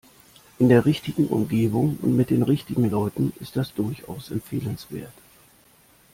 [0.57, 5.13] In der richtigen Umgebung und mit den richtigen Leuten ist das durchaus empfehlenswert.